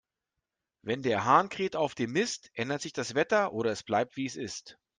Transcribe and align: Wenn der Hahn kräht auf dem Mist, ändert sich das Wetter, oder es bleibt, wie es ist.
Wenn 0.81 1.03
der 1.03 1.25
Hahn 1.25 1.49
kräht 1.49 1.75
auf 1.75 1.93
dem 1.93 2.13
Mist, 2.13 2.49
ändert 2.55 2.81
sich 2.81 2.91
das 2.93 3.13
Wetter, 3.13 3.53
oder 3.53 3.69
es 3.69 3.83
bleibt, 3.83 4.17
wie 4.17 4.25
es 4.25 4.35
ist. 4.35 4.79